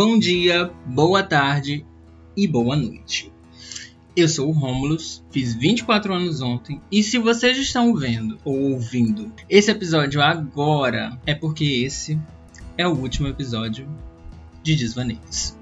Bom 0.00 0.16
dia, 0.16 0.70
boa 0.86 1.24
tarde 1.24 1.84
e 2.36 2.46
boa 2.46 2.76
noite. 2.76 3.32
Eu 4.14 4.28
sou 4.28 4.48
o 4.48 4.52
Romulus, 4.52 5.24
fiz 5.32 5.54
24 5.54 6.14
anos 6.14 6.40
ontem, 6.40 6.80
e 6.88 7.02
se 7.02 7.18
vocês 7.18 7.58
estão 7.58 7.92
vendo 7.96 8.38
ou 8.44 8.74
ouvindo 8.74 9.32
esse 9.50 9.72
episódio 9.72 10.22
agora, 10.22 11.18
é 11.26 11.34
porque 11.34 11.64
esse 11.64 12.16
é 12.76 12.86
o 12.86 12.92
último 12.92 13.26
episódio 13.26 13.88
de 14.62 14.76
Desvaneios. 14.76 15.56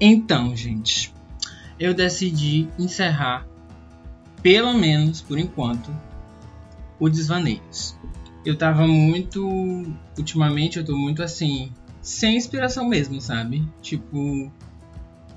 Então, 0.00 0.54
gente, 0.54 1.12
eu 1.76 1.92
decidi 1.92 2.68
encerrar, 2.78 3.44
pelo 4.40 4.72
menos 4.72 5.20
por 5.20 5.36
enquanto, 5.36 5.90
o 7.00 7.08
Desvaneios. 7.08 7.96
Eu 8.44 8.56
tava 8.56 8.86
muito. 8.86 9.44
Ultimamente 10.16 10.78
eu 10.78 10.84
tô 10.84 10.96
muito 10.96 11.24
assim 11.24 11.72
sem 12.00 12.36
inspiração 12.36 12.88
mesmo, 12.88 13.20
sabe? 13.20 13.66
Tipo, 13.82 14.50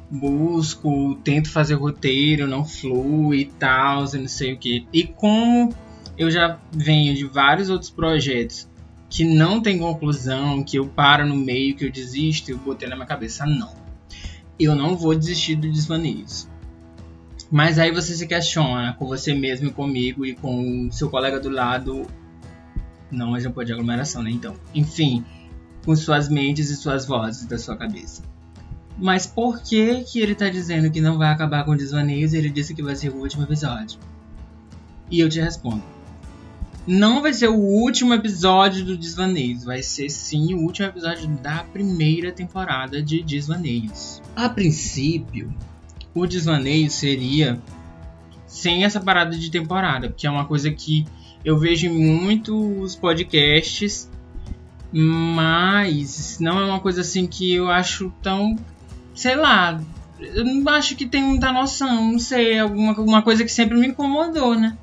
busco, 0.09 1.15
tento 1.23 1.49
fazer 1.49 1.75
roteiro, 1.75 2.47
não 2.47 2.63
flui 2.63 3.39
e 3.39 3.45
tal, 3.45 4.01
não 4.01 4.27
sei 4.27 4.53
o 4.53 4.57
que. 4.57 4.87
E 4.93 5.03
como 5.05 5.73
eu 6.17 6.29
já 6.29 6.59
venho 6.71 7.15
de 7.15 7.25
vários 7.25 7.69
outros 7.69 7.89
projetos 7.89 8.69
que 9.09 9.23
não 9.23 9.61
tem 9.61 9.77
conclusão, 9.77 10.63
que 10.63 10.77
eu 10.77 10.87
paro 10.87 11.25
no 11.25 11.35
meio, 11.35 11.75
que 11.75 11.85
eu 11.85 11.91
desisto, 11.91 12.49
eu 12.49 12.57
botei 12.57 12.87
na 12.89 12.95
minha 12.95 13.07
cabeça, 13.07 13.45
não. 13.45 13.71
Eu 14.59 14.75
não 14.75 14.97
vou 14.97 15.15
desistir 15.15 15.55
do 15.55 15.71
desvaneios. 15.71 16.47
Mas 17.51 17.77
aí 17.77 17.91
você 17.91 18.15
se 18.15 18.25
questiona 18.25 18.93
com 18.93 19.05
você 19.05 19.33
mesmo 19.33 19.67
e 19.67 19.71
comigo 19.71 20.25
e 20.25 20.33
com 20.33 20.87
o 20.87 20.91
seu 20.91 21.09
colega 21.09 21.39
do 21.39 21.49
lado. 21.49 22.07
Não, 23.11 23.29
mas 23.29 23.43
não 23.43 23.51
pode 23.51 23.71
aglomeração, 23.71 24.23
né? 24.23 24.31
Então, 24.31 24.55
enfim, 24.73 25.23
com 25.85 25.95
suas 25.95 26.29
mentes 26.29 26.69
e 26.69 26.75
suas 26.75 27.05
vozes 27.05 27.45
da 27.45 27.57
sua 27.57 27.75
cabeça. 27.75 28.23
Mas 28.97 29.25
por 29.25 29.61
que 29.61 30.03
que 30.03 30.19
ele 30.19 30.35
tá 30.35 30.49
dizendo 30.49 30.89
que 30.91 31.01
não 31.01 31.17
vai 31.17 31.31
acabar 31.31 31.65
com 31.65 31.75
desvaneios 31.75 32.33
e 32.33 32.37
ele 32.37 32.49
disse 32.49 32.73
que 32.73 32.83
vai 32.83 32.95
ser 32.95 33.09
o 33.09 33.17
último 33.17 33.43
episódio? 33.43 33.99
E 35.09 35.19
eu 35.19 35.29
te 35.29 35.39
respondo. 35.39 35.83
Não 36.85 37.21
vai 37.21 37.33
ser 37.33 37.47
o 37.47 37.55
último 37.55 38.13
episódio 38.13 38.83
do 38.83 38.97
Desvaneios, 38.97 39.63
vai 39.63 39.81
ser 39.81 40.09
sim 40.09 40.53
o 40.53 40.59
último 40.59 40.85
episódio 40.87 41.29
da 41.29 41.63
primeira 41.63 42.29
temporada 42.29 43.01
de 43.01 43.23
Desvaneios. 43.23 44.21
A 44.35 44.49
princípio, 44.49 45.53
o 46.13 46.27
Desvaneio 46.27 46.91
seria 46.91 47.57
sem 48.45 48.83
essa 48.83 48.99
parada 48.99 49.37
de 49.37 49.49
temporada, 49.49 50.09
porque 50.09 50.27
é 50.27 50.29
uma 50.29 50.43
coisa 50.43 50.69
que 50.71 51.05
eu 51.45 51.57
vejo 51.57 51.87
em 51.87 51.89
muitos 51.89 52.97
podcasts 52.97 54.11
mas 54.93 56.37
não 56.39 56.59
é 56.59 56.65
uma 56.65 56.79
coisa 56.79 57.01
assim 57.01 57.25
que 57.25 57.51
eu 57.53 57.69
acho 57.69 58.13
tão. 58.21 58.55
Sei 59.15 59.35
lá. 59.35 59.81
Eu 60.19 60.45
não 60.45 60.71
acho 60.71 60.95
que 60.95 61.07
tem 61.07 61.23
muita 61.23 61.51
noção. 61.51 62.11
Não 62.11 62.19
sei. 62.19 62.59
Alguma, 62.59 62.89
alguma 62.89 63.21
coisa 63.23 63.43
que 63.43 63.51
sempre 63.51 63.77
me 63.77 63.87
incomodou, 63.87 64.55
né? 64.55 64.77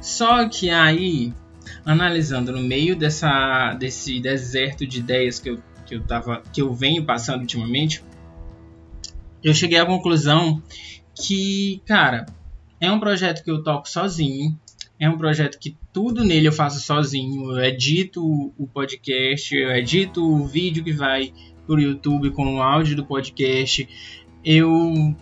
Só 0.00 0.48
que 0.48 0.70
aí, 0.70 1.34
analisando 1.84 2.52
no 2.52 2.62
meio 2.62 2.94
dessa, 2.94 3.74
desse 3.74 4.20
deserto 4.20 4.86
de 4.86 5.00
ideias 5.00 5.40
que 5.40 5.50
eu, 5.50 5.58
que 5.84 5.96
eu, 5.96 6.02
tava, 6.04 6.42
que 6.52 6.62
eu 6.62 6.72
venho 6.72 7.04
passando 7.04 7.40
ultimamente, 7.40 8.02
eu 9.42 9.52
cheguei 9.52 9.78
à 9.78 9.84
conclusão 9.84 10.62
que, 11.14 11.82
cara, 11.84 12.26
é 12.80 12.90
um 12.90 13.00
projeto 13.00 13.42
que 13.42 13.50
eu 13.50 13.62
toco 13.62 13.88
sozinho. 13.88 14.58
É 15.00 15.08
um 15.08 15.16
projeto 15.16 15.58
que 15.58 15.76
tudo 15.92 16.24
nele 16.24 16.48
eu 16.48 16.52
faço 16.52 16.80
sozinho. 16.80 17.52
Eu 17.52 17.64
edito 17.64 18.22
o 18.58 18.66
podcast, 18.66 19.54
eu 19.54 19.70
edito 19.70 20.24
o 20.24 20.44
vídeo 20.46 20.82
que 20.82 20.92
vai 20.92 21.32
pro 21.66 21.80
YouTube 21.80 22.30
com 22.30 22.56
o 22.56 22.62
áudio 22.62 22.96
do 22.96 23.04
podcast. 23.04 23.88
Eu 24.44 25.14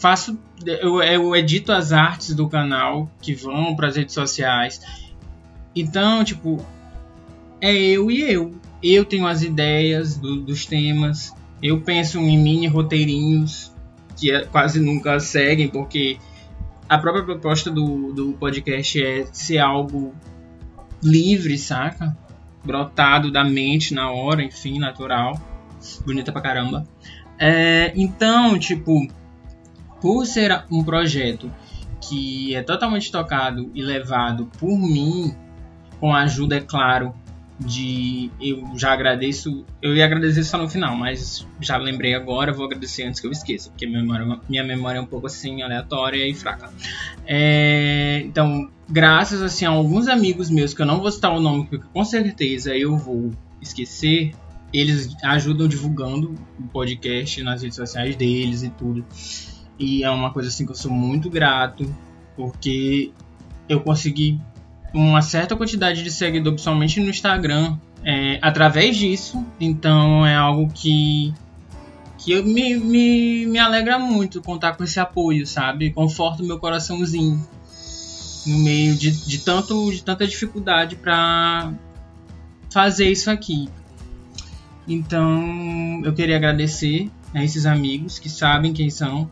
faço, 0.00 0.38
eu, 0.64 1.02
eu 1.02 1.36
edito 1.36 1.72
as 1.72 1.92
artes 1.92 2.34
do 2.34 2.48
canal 2.48 3.10
que 3.20 3.34
vão 3.34 3.76
para 3.76 3.88
as 3.88 3.96
redes 3.96 4.14
sociais. 4.14 4.80
Então, 5.76 6.24
tipo, 6.24 6.64
é 7.60 7.74
eu 7.74 8.10
e 8.10 8.22
eu. 8.22 8.54
Eu 8.82 9.04
tenho 9.04 9.26
as 9.26 9.42
ideias 9.42 10.16
do, 10.16 10.40
dos 10.40 10.64
temas. 10.64 11.34
Eu 11.62 11.80
penso 11.80 12.18
em 12.18 12.38
mini 12.38 12.66
roteirinhos 12.66 13.72
que 14.16 14.30
é, 14.30 14.44
quase 14.44 14.80
nunca 14.80 15.18
seguem, 15.20 15.68
porque 15.68 16.18
a 16.92 16.98
própria 16.98 17.24
proposta 17.24 17.70
do, 17.70 18.12
do 18.12 18.32
podcast 18.34 19.02
é 19.02 19.24
ser 19.32 19.56
algo 19.56 20.14
livre, 21.02 21.56
saca? 21.56 22.14
Brotado 22.62 23.32
da 23.32 23.42
mente 23.42 23.94
na 23.94 24.10
hora, 24.10 24.42
enfim, 24.42 24.78
natural. 24.78 25.40
Bonita 26.04 26.30
pra 26.30 26.42
caramba. 26.42 26.86
É, 27.38 27.94
então, 27.96 28.58
tipo, 28.58 29.08
por 30.02 30.26
ser 30.26 30.66
um 30.70 30.84
projeto 30.84 31.50
que 31.98 32.54
é 32.54 32.62
totalmente 32.62 33.10
tocado 33.10 33.70
e 33.74 33.80
levado 33.80 34.50
por 34.58 34.76
mim, 34.76 35.34
com 35.98 36.14
a 36.14 36.24
ajuda, 36.24 36.56
é 36.56 36.60
claro, 36.60 37.14
de 37.66 38.30
eu 38.40 38.76
já 38.76 38.92
agradeço, 38.92 39.64
eu 39.80 39.94
ia 39.94 40.04
agradecer 40.04 40.44
só 40.44 40.58
no 40.58 40.68
final, 40.68 40.96
mas 40.96 41.46
já 41.60 41.76
lembrei 41.76 42.14
agora, 42.14 42.52
vou 42.52 42.66
agradecer 42.66 43.04
antes 43.04 43.20
que 43.20 43.26
eu 43.26 43.30
esqueça, 43.30 43.70
porque 43.70 43.86
minha 43.86 44.00
memória, 44.00 44.40
minha 44.48 44.64
memória 44.64 44.98
é 44.98 45.00
um 45.00 45.06
pouco 45.06 45.26
assim 45.26 45.62
aleatória 45.62 46.26
e 46.26 46.34
fraca. 46.34 46.72
É, 47.26 48.22
então, 48.24 48.70
graças 48.88 49.42
assim 49.42 49.64
a 49.64 49.70
alguns 49.70 50.08
amigos 50.08 50.50
meus 50.50 50.74
que 50.74 50.82
eu 50.82 50.86
não 50.86 51.00
vou 51.00 51.10
citar 51.10 51.32
o 51.32 51.40
nome, 51.40 51.66
porque 51.66 51.86
com 51.92 52.04
certeza 52.04 52.76
eu 52.76 52.96
vou 52.96 53.30
esquecer, 53.60 54.32
eles 54.72 55.14
ajudam 55.22 55.68
divulgando 55.68 56.34
o 56.58 56.62
podcast 56.68 57.42
nas 57.42 57.62
redes 57.62 57.76
sociais 57.76 58.16
deles 58.16 58.62
e 58.62 58.70
tudo. 58.70 59.04
E 59.78 60.04
é 60.04 60.10
uma 60.10 60.32
coisa 60.32 60.48
assim 60.48 60.64
que 60.64 60.72
eu 60.72 60.76
sou 60.76 60.90
muito 60.90 61.28
grato, 61.30 61.94
porque 62.36 63.12
eu 63.68 63.80
consegui 63.80 64.40
uma 64.92 65.22
certa 65.22 65.56
quantidade 65.56 66.02
de 66.02 66.10
seguidores, 66.10 66.54
principalmente 66.60 67.00
no 67.00 67.10
Instagram, 67.10 67.76
é, 68.04 68.38
através 68.42 68.96
disso. 68.96 69.44
Então 69.60 70.26
é 70.26 70.34
algo 70.34 70.70
que, 70.72 71.32
que 72.18 72.32
eu, 72.32 72.44
me, 72.44 72.76
me, 72.76 73.46
me 73.46 73.58
alegra 73.58 73.98
muito 73.98 74.42
contar 74.42 74.76
com 74.76 74.84
esse 74.84 75.00
apoio, 75.00 75.46
sabe? 75.46 75.90
Conforta 75.90 76.42
o 76.42 76.46
meu 76.46 76.58
coraçãozinho 76.58 77.44
no 78.46 78.58
meio 78.58 78.94
de, 78.94 79.10
de, 79.10 79.38
tanto, 79.38 79.90
de 79.90 80.02
tanta 80.02 80.26
dificuldade 80.26 80.96
para 80.96 81.72
fazer 82.70 83.10
isso 83.10 83.30
aqui. 83.30 83.68
Então 84.86 86.02
eu 86.04 86.12
queria 86.12 86.36
agradecer 86.36 87.10
a 87.32 87.42
esses 87.44 87.66
amigos 87.66 88.18
que 88.18 88.28
sabem 88.28 88.72
quem 88.72 88.90
são. 88.90 89.30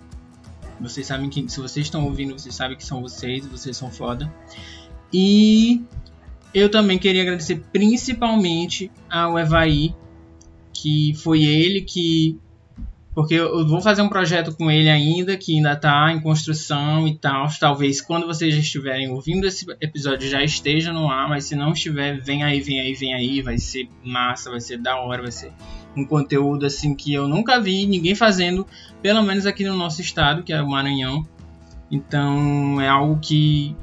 Vocês 0.81 1.07
sabem 1.07 1.29
que 1.29 1.47
se 1.49 1.61
vocês 1.61 1.87
estão 1.87 2.05
ouvindo, 2.05 2.33
vocês 2.39 2.55
sabem 2.55 2.77
que 2.77 2.85
são 2.85 3.03
vocês, 3.03 3.47
vocês 3.47 3.77
são 3.77 3.91
foda. 3.91 4.33
E 5.13 5.83
eu 6.53 6.69
também 6.69 6.99
queria 6.99 7.23
agradecer 7.23 7.63
principalmente 7.73 8.91
ao 9.09 9.39
Evaí, 9.39 9.95
que 10.73 11.15
foi 11.15 11.45
ele 11.45 11.83
que. 11.83 12.39
Porque 13.13 13.35
eu 13.35 13.67
vou 13.67 13.81
fazer 13.81 14.03
um 14.03 14.09
projeto 14.09 14.55
com 14.57 14.71
ele 14.71 14.89
ainda, 14.89 15.37
que 15.37 15.57
ainda 15.57 15.73
está 15.73 16.13
em 16.13 16.21
construção 16.21 17.09
e 17.09 17.19
tal. 17.19 17.49
Talvez 17.59 18.01
quando 18.01 18.27
vocês 18.27 18.55
estiverem 18.55 19.11
ouvindo 19.11 19.47
esse 19.47 19.67
episódio 19.81 20.29
já 20.29 20.43
esteja 20.45 20.93
no 20.93 21.11
ar, 21.11 21.29
mas 21.29 21.45
se 21.45 21.57
não 21.57 21.73
estiver, 21.73 22.21
vem 22.21 22.45
aí, 22.45 22.61
vem 22.61 22.81
aí, 22.81 22.95
vem 22.95 23.13
aí. 23.13 23.43
Vai 23.43 23.59
ser 23.59 23.89
massa, 24.05 24.51
vai 24.51 24.61
ser 24.61 24.79
da 24.79 24.97
hora, 24.97 25.23
vai 25.23 25.33
ser 25.33 25.53
um 25.97 26.05
conteúdo 26.05 26.65
assim 26.65 26.95
que 26.95 27.13
eu 27.13 27.27
nunca 27.29 27.61
vi 27.61 27.85
ninguém 27.85 28.15
fazendo, 28.15 28.67
pelo 29.03 29.23
menos 29.23 29.45
aqui 29.45 29.65
no 29.65 29.77
nosso 29.77 30.01
estado, 30.01 30.45
que 30.45 30.53
é 30.53 30.63
o 30.63 30.69
Maranhão. 30.69 31.27
Então 31.91 32.81
é 32.81 32.89
algo 32.89 33.19
que 33.21 33.75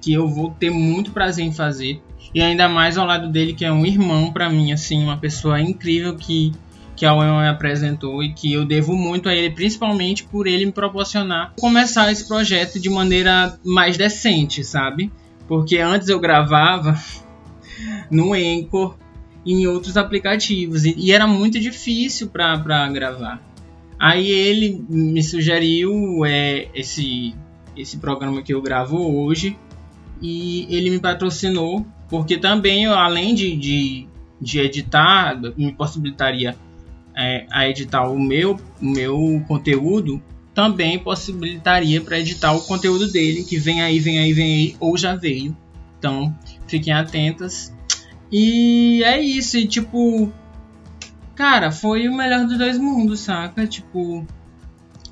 que 0.00 0.12
eu 0.12 0.28
vou 0.28 0.50
ter 0.50 0.70
muito 0.70 1.10
prazer 1.12 1.44
em 1.44 1.52
fazer. 1.52 2.00
E 2.34 2.40
ainda 2.40 2.68
mais 2.68 2.98
ao 2.98 3.06
lado 3.06 3.28
dele, 3.28 3.54
que 3.54 3.64
é 3.64 3.72
um 3.72 3.86
irmão 3.86 4.32
para 4.32 4.50
mim, 4.50 4.72
assim, 4.72 5.02
uma 5.02 5.16
pessoa 5.16 5.60
incrível 5.60 6.14
que, 6.14 6.52
que 6.94 7.06
a 7.06 7.14
UEM 7.14 7.40
me 7.40 7.48
apresentou 7.48 8.22
e 8.22 8.32
que 8.32 8.52
eu 8.52 8.64
devo 8.64 8.94
muito 8.94 9.28
a 9.28 9.34
ele, 9.34 9.50
principalmente 9.50 10.24
por 10.24 10.46
ele 10.46 10.66
me 10.66 10.72
proporcionar 10.72 11.54
começar 11.58 12.10
esse 12.12 12.26
projeto 12.28 12.78
de 12.78 12.90
maneira 12.90 13.58
mais 13.64 13.96
decente, 13.96 14.62
sabe? 14.62 15.10
Porque 15.46 15.78
antes 15.78 16.08
eu 16.08 16.20
gravava 16.20 16.98
no 18.10 18.34
Anchor 18.34 18.96
e 19.44 19.54
em 19.54 19.66
outros 19.66 19.96
aplicativos 19.96 20.84
e, 20.84 20.94
e 20.98 21.12
era 21.12 21.26
muito 21.26 21.58
difícil 21.58 22.28
para 22.28 22.88
gravar. 22.88 23.42
Aí 23.98 24.30
ele 24.30 24.84
me 24.88 25.22
sugeriu 25.22 26.24
é, 26.24 26.68
esse, 26.74 27.34
esse 27.76 27.96
programa 27.96 28.42
que 28.42 28.54
eu 28.54 28.62
gravo 28.62 28.96
hoje, 28.96 29.56
e 30.20 30.66
ele 30.68 30.90
me 30.90 30.98
patrocinou, 30.98 31.86
porque 32.08 32.38
também, 32.38 32.86
além 32.86 33.34
de, 33.34 33.56
de, 33.56 34.08
de 34.40 34.60
editar, 34.60 35.38
me 35.56 35.72
possibilitaria 35.72 36.56
é, 37.16 37.46
a 37.50 37.68
editar 37.68 38.08
o 38.08 38.18
meu, 38.18 38.58
meu 38.80 39.42
conteúdo, 39.46 40.22
também 40.54 40.98
possibilitaria 40.98 42.00
para 42.00 42.18
editar 42.18 42.52
o 42.52 42.62
conteúdo 42.62 43.10
dele, 43.10 43.44
que 43.44 43.58
vem 43.58 43.82
aí, 43.82 43.98
vem 44.00 44.18
aí, 44.18 44.32
vem 44.32 44.54
aí, 44.54 44.76
ou 44.80 44.96
já 44.96 45.14
veio. 45.14 45.56
Então, 45.98 46.36
fiquem 46.66 46.92
atentas. 46.92 47.72
E 48.30 49.02
é 49.04 49.20
isso, 49.20 49.56
e 49.56 49.66
tipo, 49.66 50.32
cara, 51.34 51.70
foi 51.70 52.08
o 52.08 52.16
melhor 52.16 52.46
dos 52.46 52.58
dois 52.58 52.78
mundos, 52.78 53.20
saca? 53.20 53.66
Tipo, 53.66 54.26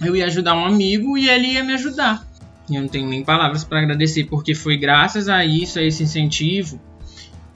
eu 0.00 0.14
ia 0.14 0.26
ajudar 0.26 0.55
um 0.55 0.67
amigo 0.67 1.17
e 1.17 1.29
ele 1.29 1.53
ia 1.53 1.64
me 1.64 1.75
ajudar. 1.75 2.26
Eu 2.70 2.82
não 2.82 2.88
tenho 2.88 3.08
nem 3.08 3.24
palavras 3.24 3.64
para 3.64 3.80
agradecer, 3.80 4.24
porque 4.24 4.54
foi 4.54 4.76
graças 4.76 5.28
a 5.28 5.44
isso, 5.44 5.78
a 5.78 5.82
esse 5.82 6.02
incentivo, 6.02 6.80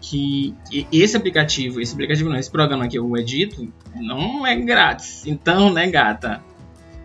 que 0.00 0.54
esse 0.92 1.16
aplicativo, 1.16 1.80
esse 1.80 1.92
aplicativo 1.92 2.30
não, 2.30 2.36
esse 2.36 2.50
programa 2.50 2.88
que 2.88 2.98
eu 2.98 3.16
edito, 3.16 3.72
não 3.94 4.46
é 4.46 4.56
grátis. 4.56 5.26
Então, 5.26 5.72
né, 5.72 5.90
gata? 5.90 6.42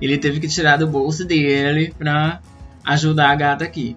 Ele 0.01 0.17
teve 0.17 0.39
que 0.39 0.47
tirar 0.47 0.77
do 0.77 0.87
bolso 0.87 1.25
dele 1.25 1.93
pra 1.97 2.41
ajudar 2.83 3.31
a 3.31 3.35
gata 3.35 3.63
aqui. 3.63 3.95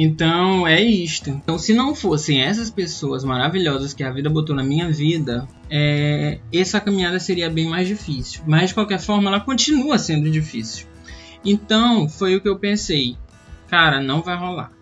Então 0.00 0.64
é 0.64 0.80
isto. 0.80 1.28
Então, 1.28 1.58
se 1.58 1.74
não 1.74 1.92
fossem 1.92 2.40
essas 2.40 2.70
pessoas 2.70 3.24
maravilhosas 3.24 3.92
que 3.92 4.04
a 4.04 4.12
vida 4.12 4.30
botou 4.30 4.54
na 4.54 4.62
minha 4.62 4.88
vida, 4.92 5.48
é, 5.68 6.38
essa 6.52 6.80
caminhada 6.80 7.18
seria 7.18 7.50
bem 7.50 7.68
mais 7.68 7.88
difícil. 7.88 8.42
Mas 8.46 8.68
de 8.68 8.74
qualquer 8.74 9.00
forma, 9.00 9.28
ela 9.28 9.40
continua 9.40 9.98
sendo 9.98 10.30
difícil. 10.30 10.86
Então, 11.44 12.08
foi 12.08 12.36
o 12.36 12.40
que 12.40 12.48
eu 12.48 12.58
pensei. 12.58 13.16
Cara, 13.68 14.00
não 14.00 14.22
vai 14.22 14.36
rolar. 14.36 14.72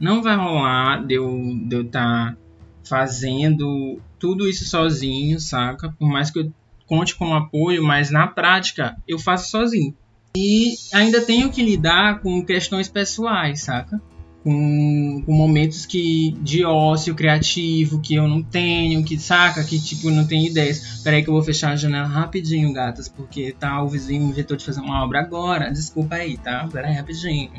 Não 0.00 0.22
vai 0.22 0.36
rolar 0.36 1.06
de 1.06 1.14
eu 1.14 1.38
estar 1.54 1.68
de 1.68 1.74
eu 1.76 1.88
tá 1.88 2.36
fazendo 2.84 4.00
tudo 4.18 4.48
isso 4.48 4.64
sozinho, 4.64 5.38
saca? 5.38 5.94
Por 5.98 6.08
mais 6.08 6.30
que 6.30 6.40
eu 6.40 6.52
conte 6.86 7.14
com 7.14 7.34
apoio, 7.34 7.82
mas 7.82 8.10
na 8.10 8.26
prática 8.26 8.96
eu 9.06 9.18
faço 9.18 9.50
sozinho. 9.50 9.94
E 10.36 10.74
ainda 10.92 11.20
tenho 11.20 11.50
que 11.50 11.62
lidar 11.62 12.20
com 12.20 12.44
questões 12.44 12.88
pessoais, 12.88 13.62
saca? 13.62 14.00
Com, 14.42 15.22
com, 15.24 15.32
momentos 15.32 15.86
que 15.86 16.36
de 16.40 16.64
ócio 16.64 17.14
criativo 17.14 18.00
que 18.00 18.14
eu 18.14 18.26
não 18.26 18.42
tenho, 18.42 19.04
que 19.04 19.16
saca, 19.16 19.62
que 19.62 19.80
tipo 19.80 20.10
não 20.10 20.26
tenho 20.26 20.48
ideias. 20.48 21.00
Peraí 21.02 21.22
que 21.22 21.28
eu 21.28 21.34
vou 21.34 21.42
fechar 21.42 21.72
a 21.72 21.76
janela 21.76 22.08
rapidinho, 22.08 22.72
gatas, 22.72 23.08
porque 23.08 23.54
tá 23.58 23.82
o 23.82 23.88
vizinho 23.88 24.28
inventou 24.28 24.56
de 24.56 24.64
fazer 24.64 24.80
uma 24.80 25.02
obra 25.04 25.20
agora. 25.20 25.70
Desculpa 25.70 26.16
aí, 26.16 26.36
tá? 26.36 26.68
Peraí 26.72 26.94
rapidinho. 26.94 27.50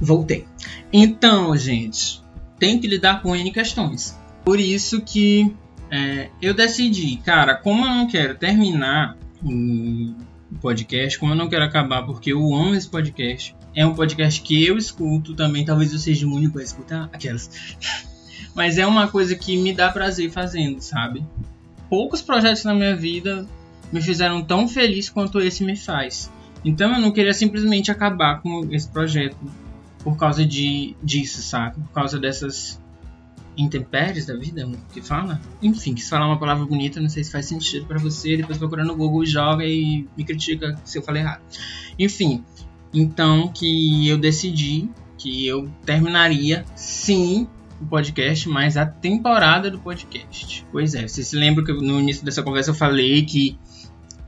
Voltei. 0.00 0.46
Então, 0.92 1.56
gente, 1.56 2.22
tem 2.58 2.78
que 2.78 2.86
lidar 2.86 3.22
com 3.22 3.34
N 3.34 3.50
questões. 3.50 4.18
Por 4.44 4.60
isso 4.60 5.00
que 5.00 5.54
é, 5.90 6.28
eu 6.42 6.52
decidi, 6.52 7.16
cara, 7.18 7.54
como 7.54 7.84
eu 7.84 7.90
não 7.90 8.06
quero 8.06 8.34
terminar 8.34 9.16
o 9.42 10.14
podcast, 10.54 11.18
como 11.18 11.32
eu 11.32 11.36
não 11.36 11.48
quero 11.48 11.64
acabar, 11.64 12.04
porque 12.04 12.32
eu 12.32 12.54
amo 12.54 12.74
esse 12.74 12.88
podcast. 12.88 13.54
É 13.74 13.84
um 13.84 13.94
podcast 13.94 14.40
que 14.40 14.64
eu 14.64 14.78
escuto 14.78 15.34
também, 15.34 15.64
talvez 15.64 15.92
eu 15.92 15.98
seja 15.98 16.26
o 16.26 16.32
único 16.32 16.58
a 16.58 16.62
escutar 16.62 17.08
aquelas. 17.12 17.50
Mas 18.54 18.78
é 18.78 18.86
uma 18.86 19.08
coisa 19.08 19.34
que 19.34 19.56
me 19.56 19.72
dá 19.72 19.90
prazer 19.90 20.30
fazendo, 20.30 20.80
sabe? 20.80 21.24
Poucos 21.90 22.22
projetos 22.22 22.64
na 22.64 22.72
minha 22.72 22.94
vida 22.94 23.46
me 23.92 24.00
fizeram 24.00 24.42
tão 24.42 24.68
feliz 24.68 25.08
quanto 25.08 25.40
esse 25.40 25.64
me 25.64 25.76
faz. 25.76 26.30
Então 26.64 26.92
eu 26.94 27.00
não 27.00 27.12
queria 27.12 27.34
simplesmente 27.34 27.90
acabar 27.90 28.40
com 28.40 28.66
esse 28.70 28.88
projeto 28.88 29.36
por 30.02 30.16
causa 30.16 30.46
de 30.46 30.94
disso, 31.02 31.42
sabe? 31.42 31.80
Por 31.80 31.92
causa 31.92 32.18
dessas 32.18 32.80
intempéries 33.56 34.26
da 34.26 34.34
vida, 34.34 34.68
que 34.92 35.00
fala? 35.00 35.40
Enfim, 35.62 35.94
quis 35.94 36.08
falar 36.08 36.26
uma 36.26 36.38
palavra 36.38 36.64
bonita, 36.64 37.00
não 37.00 37.08
sei 37.08 37.22
se 37.22 37.30
faz 37.30 37.46
sentido 37.46 37.86
para 37.86 37.98
você, 37.98 38.36
depois 38.36 38.58
procura 38.58 38.84
no 38.84 38.96
Google, 38.96 39.24
joga 39.24 39.64
e 39.64 40.06
me 40.16 40.24
critica 40.24 40.78
se 40.84 40.98
eu 40.98 41.02
falei 41.02 41.22
errado. 41.22 41.42
Enfim, 41.98 42.44
então 42.92 43.48
que 43.48 44.08
eu 44.08 44.18
decidi 44.18 44.88
que 45.16 45.46
eu 45.46 45.70
terminaria 45.84 46.64
sim 46.74 47.48
o 47.80 47.86
podcast, 47.86 48.48
mas 48.48 48.76
a 48.76 48.86
temporada 48.86 49.70
do 49.70 49.78
podcast. 49.78 50.66
Pois 50.70 50.94
é, 50.94 51.06
você 51.06 51.22
se 51.22 51.36
lembra 51.36 51.64
que 51.64 51.72
no 51.72 52.00
início 52.00 52.24
dessa 52.24 52.42
conversa 52.42 52.70
eu 52.70 52.74
falei 52.74 53.24
que 53.24 53.58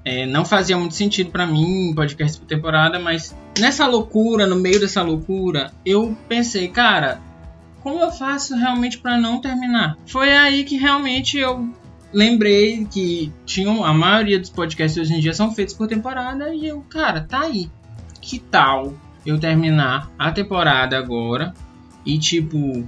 é, 0.05 0.25
não 0.25 0.45
fazia 0.45 0.79
muito 0.79 0.95
sentido 0.95 1.31
para 1.31 1.45
mim 1.45 1.93
podcast 1.95 2.39
por 2.39 2.47
temporada, 2.47 2.99
mas 2.99 3.37
nessa 3.59 3.87
loucura, 3.89 4.47
no 4.47 4.55
meio 4.55 4.79
dessa 4.79 5.03
loucura, 5.03 5.73
eu 5.85 6.17
pensei, 6.29 6.69
cara, 6.69 7.21
como 7.87 8.01
eu 8.01 8.11
faço 8.11 8.57
realmente 8.57 8.99
para 8.99 9.17
não 9.17 9.41
terminar? 9.41 9.97
Foi 10.07 10.33
aí 10.37 10.65
que 10.65 10.77
realmente 10.77 11.39
eu 11.39 11.73
lembrei 12.13 12.85
que 12.85 13.33
tinham 13.45 13.85
a 13.85 13.95
maioria 13.95 14.41
dos 14.41 14.51
podcasts 14.51 15.01
hoje 15.01 15.15
em 15.15 15.21
dia 15.21 15.33
são 15.33 15.53
feitos 15.53 15.73
por 15.73 15.87
temporada 15.87 16.53
e 16.53 16.67
eu, 16.67 16.81
cara, 16.91 17.21
tá 17.21 17.43
aí. 17.43 17.71
Que 18.21 18.41
tal 18.41 18.93
eu 19.25 19.39
terminar 19.39 20.11
a 20.19 20.33
temporada 20.33 20.99
agora 20.99 21.55
e 22.05 22.19
tipo 22.19 22.85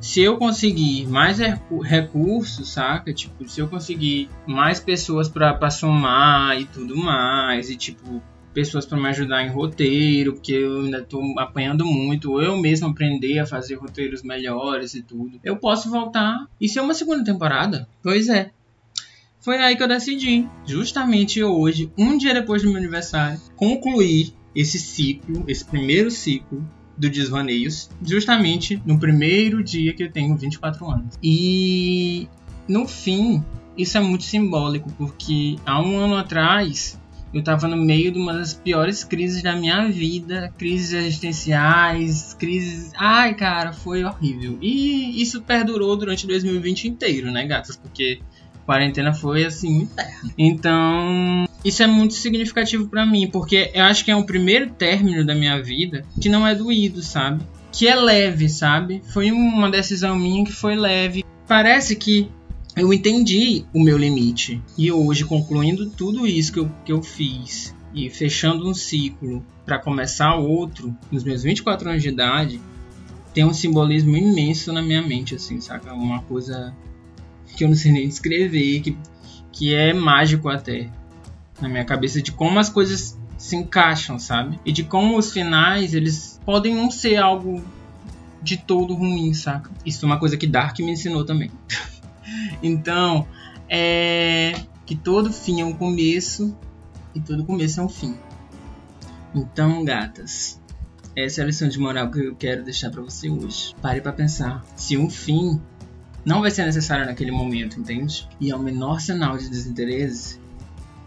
se 0.00 0.22
eu 0.22 0.36
conseguir 0.36 1.08
mais 1.08 1.38
recursos, 1.82 2.72
saca? 2.72 3.12
Tipo, 3.12 3.48
se 3.48 3.60
eu 3.60 3.66
conseguir 3.66 4.30
mais 4.46 4.78
pessoas 4.78 5.28
para 5.28 5.70
somar 5.70 6.56
e 6.56 6.66
tudo 6.66 6.96
mais, 6.96 7.68
e 7.68 7.76
tipo, 7.76 8.22
pessoas 8.52 8.84
para 8.84 8.98
me 8.98 9.08
ajudar 9.08 9.44
em 9.44 9.50
roteiro, 9.50 10.34
porque 10.34 10.52
eu 10.52 10.80
ainda 10.80 11.02
tô 11.02 11.20
apanhando 11.38 11.84
muito, 11.84 12.40
eu 12.40 12.56
mesmo 12.56 12.88
aprender 12.88 13.38
a 13.38 13.46
fazer 13.46 13.76
roteiros 13.76 14.22
melhores 14.22 14.94
e 14.94 15.02
tudo. 15.02 15.38
Eu 15.42 15.56
posso 15.56 15.90
voltar 15.90 16.46
e 16.60 16.68
ser 16.68 16.80
uma 16.80 16.94
segunda 16.94 17.24
temporada. 17.24 17.88
Pois 18.02 18.28
é. 18.28 18.50
Foi 19.40 19.56
aí 19.56 19.74
que 19.74 19.82
eu 19.82 19.88
decidi, 19.88 20.46
justamente 20.66 21.42
hoje, 21.42 21.90
um 21.96 22.18
dia 22.18 22.34
depois 22.34 22.62
do 22.62 22.68
meu 22.68 22.76
aniversário, 22.76 23.40
concluir 23.56 24.34
esse 24.54 24.78
ciclo, 24.78 25.44
esse 25.48 25.64
primeiro 25.64 26.10
ciclo 26.10 26.68
do 26.96 27.08
Desvaneios, 27.08 27.88
justamente 28.02 28.82
no 28.84 28.98
primeiro 28.98 29.64
dia 29.64 29.94
que 29.94 30.02
eu 30.02 30.12
tenho 30.12 30.36
24 30.36 30.90
anos. 30.90 31.14
E 31.22 32.28
no 32.68 32.86
fim, 32.86 33.42
isso 33.78 33.96
é 33.96 34.00
muito 34.00 34.24
simbólico, 34.24 34.92
porque 34.98 35.56
há 35.64 35.80
um 35.80 35.98
ano 35.98 36.16
atrás 36.16 36.99
eu 37.32 37.40
estava 37.40 37.68
no 37.68 37.76
meio 37.76 38.10
de 38.10 38.18
uma 38.18 38.32
das 38.32 38.54
piores 38.54 39.04
crises 39.04 39.42
da 39.42 39.54
minha 39.54 39.88
vida, 39.88 40.52
crises 40.58 40.92
existenciais, 40.92 42.34
crises. 42.34 42.90
Ai, 42.96 43.34
cara, 43.34 43.72
foi 43.72 44.04
horrível. 44.04 44.58
E 44.60 45.22
isso 45.22 45.42
perdurou 45.42 45.96
durante 45.96 46.26
2020 46.26 46.88
inteiro, 46.88 47.30
né, 47.30 47.46
gatas? 47.46 47.76
Porque 47.76 48.20
quarentena 48.66 49.12
foi 49.12 49.44
assim 49.44 49.82
inferno. 49.82 50.30
Então, 50.36 51.46
isso 51.64 51.82
é 51.82 51.86
muito 51.86 52.14
significativo 52.14 52.88
para 52.88 53.06
mim, 53.06 53.28
porque 53.28 53.70
eu 53.74 53.84
acho 53.84 54.04
que 54.04 54.10
é 54.10 54.16
o 54.16 54.24
primeiro 54.24 54.70
término 54.70 55.24
da 55.24 55.34
minha 55.34 55.60
vida 55.62 56.04
que 56.20 56.28
não 56.28 56.46
é 56.46 56.54
doído, 56.54 57.02
sabe? 57.02 57.42
Que 57.72 57.86
é 57.86 57.94
leve, 57.94 58.48
sabe? 58.48 59.02
Foi 59.12 59.30
uma 59.30 59.70
decisão 59.70 60.16
minha 60.16 60.44
que 60.44 60.52
foi 60.52 60.74
leve. 60.74 61.24
Parece 61.46 61.96
que 61.96 62.28
eu 62.76 62.92
entendi 62.92 63.64
o 63.74 63.82
meu 63.82 63.98
limite. 63.98 64.62
E 64.76 64.90
hoje, 64.90 65.24
concluindo 65.24 65.88
tudo 65.90 66.26
isso 66.26 66.52
que 66.52 66.60
eu, 66.60 66.70
que 66.84 66.92
eu 66.92 67.02
fiz 67.02 67.74
e 67.92 68.08
fechando 68.08 68.68
um 68.68 68.74
ciclo 68.74 69.44
para 69.64 69.78
começar 69.78 70.34
outro, 70.36 70.96
nos 71.10 71.24
meus 71.24 71.42
24 71.42 71.90
anos 71.90 72.02
de 72.02 72.08
idade, 72.08 72.60
tem 73.34 73.44
um 73.44 73.52
simbolismo 73.52 74.16
imenso 74.16 74.72
na 74.72 74.82
minha 74.82 75.02
mente, 75.02 75.34
assim, 75.34 75.60
saca? 75.60 75.92
Uma 75.92 76.22
coisa 76.22 76.74
que 77.56 77.64
eu 77.64 77.68
não 77.68 77.76
sei 77.76 77.92
nem 77.92 78.08
descrever, 78.08 78.80
que, 78.80 78.96
que 79.52 79.74
é 79.74 79.92
mágico 79.92 80.48
até 80.48 80.88
na 81.60 81.68
minha 81.68 81.84
cabeça 81.84 82.22
de 82.22 82.32
como 82.32 82.58
as 82.58 82.68
coisas 82.68 83.18
se 83.36 83.56
encaixam, 83.56 84.18
sabe? 84.18 84.58
E 84.64 84.72
de 84.72 84.84
como 84.84 85.18
os 85.18 85.32
finais 85.32 85.94
eles 85.94 86.40
podem 86.44 86.74
não 86.74 86.90
ser 86.90 87.16
algo 87.16 87.62
de 88.42 88.56
todo 88.56 88.94
ruim, 88.94 89.32
saca? 89.34 89.70
Isso 89.84 90.04
é 90.04 90.06
uma 90.06 90.18
coisa 90.18 90.36
que 90.36 90.46
Dark 90.46 90.78
me 90.78 90.92
ensinou 90.92 91.24
também. 91.24 91.50
então, 92.62 93.26
é 93.68 94.54
que 94.90 94.96
todo 94.96 95.32
fim 95.32 95.60
é 95.60 95.64
um 95.64 95.72
começo 95.72 96.56
e 97.14 97.20
todo 97.20 97.44
começo 97.44 97.80
é 97.80 97.82
um 97.84 97.88
fim. 97.88 98.16
Então, 99.32 99.84
gatas, 99.84 100.60
essa 101.16 101.40
é 101.40 101.44
a 101.44 101.46
lição 101.46 101.68
de 101.68 101.78
moral 101.78 102.10
que 102.10 102.18
eu 102.18 102.34
quero 102.34 102.64
deixar 102.64 102.90
para 102.90 103.00
você 103.00 103.30
hoje. 103.30 103.72
Pare 103.80 104.00
para 104.00 104.12
pensar. 104.12 104.64
Se 104.74 104.96
um 104.96 105.08
fim 105.08 105.60
não 106.24 106.40
vai 106.40 106.50
ser 106.50 106.64
necessário 106.66 107.06
naquele 107.06 107.30
momento, 107.30 107.78
entende? 107.78 108.28
E 108.40 108.50
é 108.50 108.56
o 108.56 108.58
menor 108.58 109.00
sinal 109.00 109.36
de 109.38 109.48
desinteresse, 109.48 110.40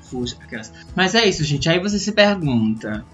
fuja. 0.02 0.38
Aquelas. 0.40 0.72
Mas 0.96 1.16
é 1.16 1.28
isso, 1.28 1.44
gente. 1.44 1.70
Aí 1.70 1.80
você 1.80 2.00
se 2.00 2.12
pergunta: 2.12 3.06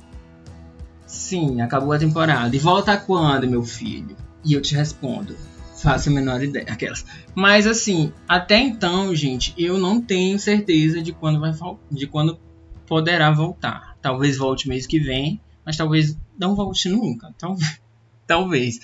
sim, 1.06 1.62
acabou 1.62 1.94
a 1.94 2.00
temporada. 2.00 2.56
E 2.56 2.60
volta 2.60 2.96
quando, 2.98 3.50
meu 3.50 3.64
filho? 3.64 4.16
E 4.46 4.54
eu 4.54 4.62
te 4.62 4.76
respondo: 4.76 5.36
faço 5.82 6.10
a 6.10 6.12
menor 6.12 6.44
ideia. 6.44 6.66
Aquelas. 6.70 7.06
Mas 7.36 7.66
assim, 7.66 8.12
até 8.28 8.60
então, 8.60 9.14
gente, 9.16 9.54
eu 9.58 9.78
não 9.78 10.02
tenho 10.02 10.38
certeza 10.40 11.02
de 11.02 11.12
quando 11.12 11.40
vai 11.40 11.52
de 11.92 12.08
quando 12.08 12.40
poderá 12.86 13.32
voltar. 13.32 13.96
Talvez 14.02 14.38
volte 14.38 14.68
mês 14.68 14.86
que 14.88 15.00
vem, 15.00 15.40
mas 15.66 15.78
talvez 15.78 16.18
não 16.38 16.56
volte 16.56 16.90
nunca. 16.90 17.34
Talvez. 18.26 18.80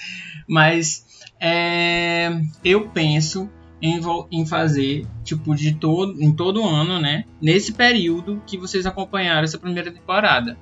Mas 0.47 1.05
é, 1.39 2.41
eu 2.63 2.89
penso 2.89 3.47
em, 3.79 3.99
em, 4.31 4.45
fazer, 4.45 5.05
tipo, 5.23 5.55
de 5.55 5.75
todo, 5.75 6.19
em 6.19 6.31
todo 6.31 6.63
ano, 6.63 6.99
né? 6.99 7.25
Nesse 7.39 7.71
período 7.73 8.41
que 8.47 8.57
vocês 8.57 8.87
acompanharam 8.87 9.43
essa 9.43 9.59
primeira 9.59 9.91
temporada. 9.91 10.57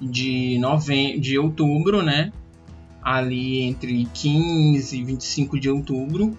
De, 0.00 0.58
nove... 0.58 1.18
de 1.20 1.38
outubro, 1.38 2.02
né? 2.02 2.32
Ali 3.06 3.62
entre 3.62 4.04
15 4.12 4.98
e 4.98 5.04
25 5.04 5.60
de 5.60 5.70
outubro. 5.70 6.36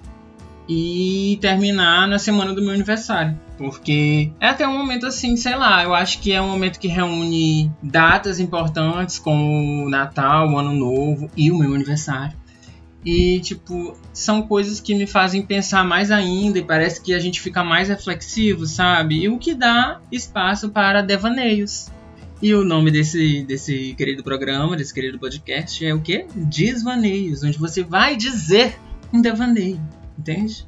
e 0.70 1.38
terminar 1.40 2.10
na 2.10 2.20
semana 2.20 2.54
do 2.54 2.62
meu 2.62 2.74
aniversário. 2.74 3.40
Porque 3.58 4.32
é 4.38 4.50
até 4.50 4.68
um 4.68 4.78
momento 4.78 5.06
assim, 5.06 5.38
sei 5.38 5.56
lá, 5.56 5.82
eu 5.82 5.96
acho 5.96 6.20
que 6.20 6.34
é 6.34 6.42
um 6.42 6.50
momento 6.50 6.78
que 6.78 6.90
reúne 6.90 7.72
datas 7.82 8.38
importantes 8.38 9.18
como 9.18 9.86
o 9.86 9.90
Natal, 9.90 10.50
o 10.50 10.58
Ano 10.58 10.74
Novo 10.74 11.32
e 11.38 11.50
o 11.54 11.58
meu 11.58 11.74
aniversário. 11.74 12.36
E, 13.06 13.40
tipo, 13.40 13.98
são 14.12 14.42
coisas 14.42 14.82
que 14.82 14.94
me 14.94 15.08
fazem 15.08 15.42
pensar 15.42 15.86
mais 15.86 16.12
ainda 16.12 16.60
e 16.60 16.64
parece 16.64 17.02
que 17.02 17.14
a 17.14 17.20
gente 17.20 17.40
fica 17.40 17.64
mais 17.64 17.88
reflexivo, 17.88 18.66
sabe? 18.66 19.24
E 19.24 19.30
o 19.30 19.38
que 19.38 19.54
dá 19.54 20.02
espaço 20.12 20.70
para 20.70 21.02
devaneios. 21.02 21.90
E 22.40 22.54
o 22.54 22.64
nome 22.64 22.92
desse, 22.92 23.44
desse 23.44 23.96
querido 23.96 24.24
programa, 24.24 24.78
desse 24.78 24.94
querido 24.94 25.18
podcast 25.18 25.84
é 25.84 25.92
o 25.92 26.00
quê? 26.00 26.28
Desvaneios, 26.36 27.44
onde 27.44 27.58
você 27.58 27.84
vai 27.84 28.16
dizer 28.16 28.78
um 29.12 29.20
devaneio, 29.20 29.82
entende? 30.18 30.68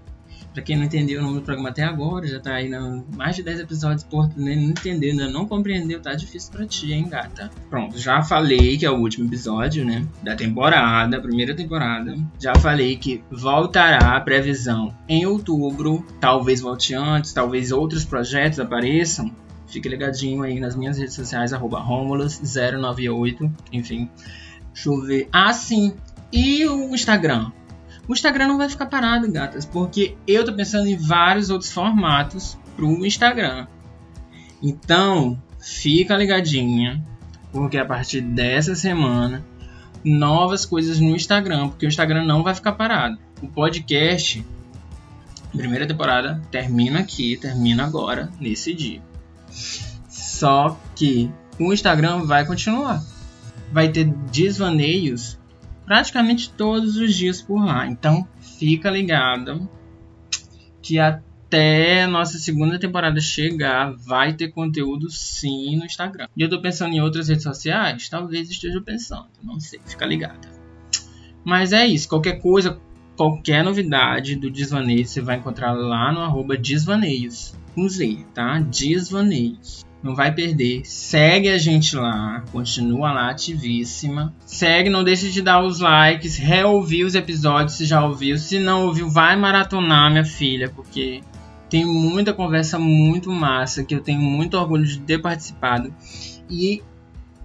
Pra 0.52 0.64
quem 0.64 0.76
não 0.76 0.86
entendeu 0.86 1.20
o 1.20 1.24
nome 1.24 1.36
do 1.36 1.42
programa 1.44 1.70
até 1.70 1.84
agora, 1.84 2.26
já 2.26 2.40
tá 2.40 2.56
aí 2.56 2.68
na 2.68 3.04
mais 3.16 3.36
de 3.36 3.44
10 3.44 3.60
episódios, 3.60 4.04
por 4.04 4.28
né, 4.36 4.56
não 4.56 4.72
entendeu, 4.72 5.12
ainda 5.12 5.30
não 5.30 5.46
compreendeu, 5.46 6.02
tá 6.02 6.16
difícil 6.16 6.52
pra 6.52 6.66
ti, 6.66 6.92
hein, 6.92 7.08
gata? 7.08 7.52
Pronto, 7.70 8.00
já 8.00 8.24
falei 8.24 8.76
que 8.76 8.84
é 8.84 8.90
o 8.90 8.98
último 8.98 9.28
episódio, 9.28 9.86
né? 9.86 10.04
Da 10.24 10.36
temporada, 10.36 11.22
primeira 11.22 11.56
temporada. 11.56 12.18
Já 12.40 12.56
falei 12.56 12.98
que 12.98 13.24
voltará 13.30 14.16
a 14.16 14.22
previsão 14.22 14.92
em 15.08 15.24
outubro. 15.24 16.04
Talvez 16.20 16.62
volte 16.62 16.96
antes, 16.96 17.32
talvez 17.32 17.72
outros 17.72 18.04
projetos 18.04 18.60
apareçam. 18.60 19.32
Fique 19.70 19.88
ligadinho 19.88 20.44
aí 20.44 20.60
nas 20.60 20.76
minhas 20.76 20.98
redes 20.98 21.14
sociais, 21.14 21.54
arroba 21.54 21.80
Romulus098. 21.80 23.52
Enfim. 23.72 24.10
Deixa 24.74 24.90
eu 24.90 25.02
ver. 25.02 25.30
Ah, 25.32 25.54
sim. 25.54 25.96
E 26.32 26.66
o 26.68 26.94
Instagram? 26.94 27.52
O 28.08 28.14
Instagram 28.14 28.48
não 28.48 28.58
vai 28.58 28.68
ficar 28.68 28.88
parado, 28.88 29.32
gatas, 29.32 29.66
porque 29.66 30.18
eu 30.28 30.44
tô 30.44 30.52
pensando 30.54 30.88
em 30.88 30.98
vários 30.98 31.52
outros 31.52 31.72
formatos 31.72 32.58
pro 32.76 33.06
Instagram. 33.06 33.68
Então, 34.64 35.40
fica 35.60 36.18
ligadinha, 36.18 37.04
porque 37.52 37.78
a 37.78 37.86
partir 37.86 38.22
dessa 38.22 38.74
semana, 38.74 39.46
novas 40.04 40.66
coisas 40.66 41.00
no 41.00 41.16
Instagram, 41.16 41.70
porque 41.70 41.86
o 41.86 41.90
Instagram 41.90 42.26
não 42.26 42.42
vai 42.42 42.56
ficar 42.56 42.72
parado. 42.72 43.20
O 43.44 43.48
podcast, 43.48 44.44
primeira 45.56 45.86
temporada, 45.86 46.42
termina 46.50 47.00
aqui, 47.00 47.38
termina 47.38 47.86
agora, 47.86 48.32
nesse 48.40 48.74
dia. 48.74 49.02
Só 49.50 50.80
que 50.96 51.32
o 51.60 51.74
Instagram 51.74 52.26
vai 52.26 52.46
continuar. 52.46 53.04
Vai 53.72 53.90
ter 53.90 54.06
desvaneios 54.32 55.38
praticamente 55.86 56.52
todos 56.52 56.98
os 56.98 57.16
dias 57.16 57.42
por 57.42 57.66
lá. 57.66 57.88
Então 57.88 58.28
fica 58.40 58.90
ligado 58.90 59.70
que 60.82 61.00
até 61.00 62.06
nossa 62.08 62.38
segunda 62.38 62.80
temporada 62.80 63.20
chegar 63.20 63.92
vai 63.94 64.34
ter 64.34 64.50
conteúdo 64.50 65.10
sim 65.10 65.78
no 65.78 65.86
Instagram. 65.86 66.28
E 66.38 66.42
eu 66.42 66.50
tô 66.50 66.62
pensando 66.62 66.94
em 66.94 67.02
outras 67.02 67.28
redes 67.28 67.44
sociais? 67.44 68.08
Talvez 68.08 68.50
esteja 68.50 68.80
pensando, 68.82 69.28
não 69.44 69.60
sei, 69.60 69.80
fica 69.86 70.06
ligado. 70.06 70.48
Mas 71.44 71.74
é 71.74 71.88
isso, 71.88 72.08
qualquer 72.08 72.40
coisa, 72.40 72.80
qualquer 73.20 73.66
novidade 73.66 74.38
do 74.38 74.50
Desvaneio 74.50 75.06
você 75.06 75.20
vai 75.20 75.36
encontrar 75.36 75.74
lá 75.74 76.10
no 76.10 76.22
arroba 76.22 76.56
Desvaneios. 76.56 77.54
Com 77.76 77.90
Z, 77.90 78.26
tá? 78.34 78.60
Desvaneios 78.60 79.86
não 80.02 80.16
vai 80.16 80.34
perder. 80.34 80.86
Segue 80.86 81.50
a 81.50 81.58
gente 81.58 81.98
lá, 81.98 82.46
continua 82.50 83.12
lá 83.12 83.30
ativíssima. 83.30 84.34
Segue, 84.46 84.90
não 84.90 85.04
deixe 85.04 85.30
de 85.32 85.42
dar 85.42 85.62
os 85.62 85.82
likes, 85.82 86.38
reouvir 86.38 87.04
os 87.04 87.14
episódios 87.14 87.74
se 87.74 87.84
já 87.84 88.06
ouviu. 88.06 88.38
Se 88.38 88.58
não 88.58 88.86
ouviu, 88.86 89.10
vai 89.10 89.36
maratonar, 89.36 90.10
minha 90.10 90.24
filha, 90.24 90.70
porque 90.70 91.20
tem 91.70 91.84
muita 91.84 92.34
conversa 92.34 92.80
muito 92.80 93.30
massa 93.30 93.84
que 93.84 93.94
eu 93.94 94.00
tenho 94.00 94.22
muito 94.22 94.56
orgulho 94.56 94.86
de 94.86 94.98
ter 95.02 95.20
participado 95.20 95.94
e 96.50 96.82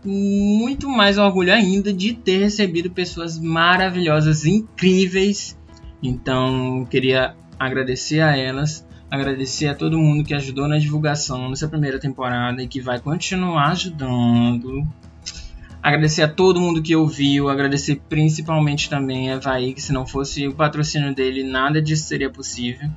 muito 0.05 0.89
mais 0.89 1.19
orgulho 1.19 1.53
ainda 1.53 1.93
de 1.93 2.13
ter 2.15 2.39
recebido 2.39 2.93
pessoas 2.93 3.41
maravilhosas, 3.41 4.47
incríveis. 4.47 5.59
Então, 6.07 6.87
queria 6.89 7.35
agradecer 7.59 8.21
a 8.21 8.37
elas 8.37 8.87
agradecer 9.15 9.69
a 9.69 9.75
todo 9.75 9.99
mundo 9.99 10.25
que 10.25 10.35
ajudou 10.35 10.67
na 10.67 10.79
divulgação 10.79 11.49
nessa 11.49 11.69
primeira 11.69 11.99
temporada 11.99 12.63
e 12.63 12.69
que 12.69 12.81
vai 12.81 12.99
continuar 12.99 13.69
ajudando. 13.69 14.87
Agradecer 15.83 16.23
a 16.23 16.29
todo 16.29 16.61
mundo 16.61 16.83
que 16.83 16.97
ouviu, 16.97 17.49
agradecer 17.49 18.01
principalmente 18.09 18.89
também 18.89 19.31
a 19.31 19.39
Vai, 19.39 19.73
que 19.73 19.83
se 19.83 19.93
não 19.93 20.07
fosse 20.07 20.49
o 20.49 20.55
patrocínio 20.55 21.15
dele, 21.15 21.45
nada 21.45 21.81
disso 21.81 22.05
seria 22.05 22.31
possível. 22.31 22.89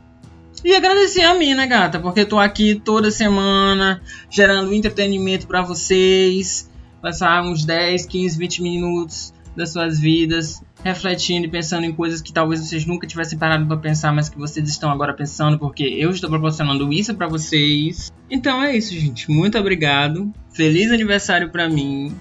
E 0.64 0.74
agradecer 0.74 1.24
a 1.24 1.36
mim, 1.36 1.54
né, 1.54 1.68
gata? 1.68 2.00
Porque 2.00 2.26
tô 2.26 2.40
aqui 2.40 2.82
toda 2.84 3.12
semana 3.12 4.02
gerando 4.30 4.74
entretenimento 4.74 5.46
para 5.46 5.62
vocês. 5.62 6.70
Passar 7.02 7.44
uns 7.44 7.64
10, 7.64 8.06
15, 8.08 8.38
20 8.40 8.62
minutos 8.64 9.34
das 9.58 9.72
suas 9.72 10.00
vidas 10.00 10.62
refletindo 10.84 11.48
e 11.48 11.50
pensando 11.50 11.86
em 11.86 11.92
coisas 11.92 12.22
que 12.22 12.32
talvez 12.32 12.62
vocês 12.62 12.86
nunca 12.86 13.08
tivessem 13.08 13.38
parado 13.38 13.66
para 13.66 13.78
pensar, 13.78 14.14
mas 14.14 14.30
que 14.30 14.38
vocês 14.38 14.70
estão 14.70 14.90
agora 14.90 15.14
pensando, 15.14 15.58
porque 15.58 15.84
eu 15.84 16.12
estou 16.12 16.30
proporcionando 16.30 16.94
isso 16.94 17.14
para 17.16 17.28
vocês. 17.28 18.12
Então 18.30 18.64
é 18.64 18.78
isso, 18.78 18.94
gente. 18.94 19.30
Muito 19.30 19.58
obrigado. 19.58 20.32
Feliz 20.54 20.92
aniversário 20.92 21.50
para 21.50 21.68
mim. 21.68 22.16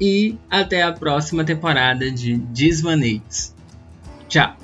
E 0.00 0.36
até 0.50 0.82
a 0.82 0.92
próxima 0.92 1.44
temporada 1.44 2.10
de 2.10 2.36
Desvaneios. 2.36 3.54
Tchau. 4.28 4.63